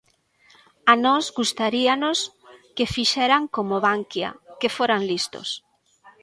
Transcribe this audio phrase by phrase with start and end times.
[0.91, 2.19] A nós gustaríanos
[2.75, 5.49] que fixeran como Bankia, que foran listos.